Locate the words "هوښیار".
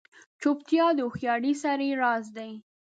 1.05-1.41